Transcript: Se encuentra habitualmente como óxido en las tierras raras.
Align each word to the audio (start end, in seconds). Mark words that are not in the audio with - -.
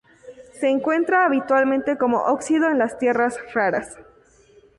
Se 0.59 0.67
encuentra 0.67 1.27
habitualmente 1.27 1.95
como 1.95 2.21
óxido 2.23 2.71
en 2.71 2.79
las 2.79 2.97
tierras 2.97 3.37
raras. 3.53 3.99